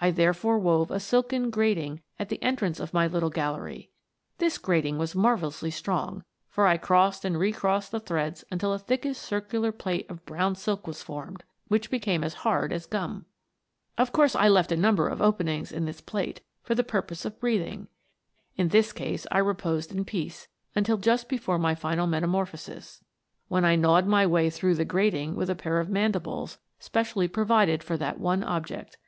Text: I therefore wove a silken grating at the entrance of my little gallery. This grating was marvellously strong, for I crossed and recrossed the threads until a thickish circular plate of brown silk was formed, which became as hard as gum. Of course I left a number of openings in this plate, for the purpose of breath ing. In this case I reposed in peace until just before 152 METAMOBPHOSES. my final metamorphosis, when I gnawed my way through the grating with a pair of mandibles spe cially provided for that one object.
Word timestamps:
I 0.00 0.12
therefore 0.12 0.60
wove 0.60 0.92
a 0.92 1.00
silken 1.00 1.50
grating 1.50 2.00
at 2.16 2.28
the 2.28 2.40
entrance 2.40 2.78
of 2.78 2.94
my 2.94 3.08
little 3.08 3.28
gallery. 3.28 3.90
This 4.38 4.56
grating 4.56 4.98
was 4.98 5.16
marvellously 5.16 5.72
strong, 5.72 6.22
for 6.48 6.68
I 6.68 6.76
crossed 6.76 7.24
and 7.24 7.36
recrossed 7.36 7.90
the 7.90 7.98
threads 7.98 8.44
until 8.52 8.72
a 8.72 8.78
thickish 8.78 9.16
circular 9.18 9.72
plate 9.72 10.08
of 10.08 10.24
brown 10.24 10.54
silk 10.54 10.86
was 10.86 11.02
formed, 11.02 11.42
which 11.66 11.90
became 11.90 12.22
as 12.22 12.34
hard 12.46 12.72
as 12.72 12.86
gum. 12.86 13.24
Of 13.98 14.12
course 14.12 14.36
I 14.36 14.46
left 14.46 14.70
a 14.70 14.76
number 14.76 15.08
of 15.08 15.20
openings 15.20 15.72
in 15.72 15.86
this 15.86 16.00
plate, 16.00 16.40
for 16.62 16.76
the 16.76 16.84
purpose 16.84 17.24
of 17.24 17.40
breath 17.40 17.66
ing. 17.66 17.88
In 18.54 18.68
this 18.68 18.92
case 18.92 19.26
I 19.32 19.38
reposed 19.38 19.90
in 19.92 20.04
peace 20.04 20.46
until 20.76 20.98
just 20.98 21.28
before 21.28 21.56
152 21.56 21.80
METAMOBPHOSES. 21.80 21.82
my 21.82 21.94
final 21.96 22.06
metamorphosis, 22.06 23.04
when 23.48 23.64
I 23.64 23.74
gnawed 23.74 24.06
my 24.06 24.24
way 24.24 24.50
through 24.50 24.76
the 24.76 24.84
grating 24.84 25.34
with 25.34 25.50
a 25.50 25.56
pair 25.56 25.80
of 25.80 25.88
mandibles 25.90 26.58
spe 26.78 26.98
cially 27.02 27.32
provided 27.32 27.82
for 27.82 27.96
that 27.96 28.20
one 28.20 28.44
object. 28.44 28.98